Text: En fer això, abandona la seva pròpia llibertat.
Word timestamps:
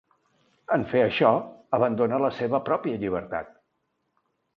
En 0.77 0.85
fer 0.93 1.01
això, 1.07 1.33
abandona 1.79 2.19
la 2.23 2.31
seva 2.39 2.61
pròpia 2.71 3.01
llibertat. 3.05 3.53